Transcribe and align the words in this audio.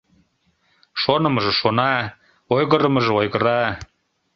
Шонымыжо— 1.01 1.51
шона, 1.59 1.91
ойгырымыжо— 2.53 3.11
ойгыра... 3.19 3.61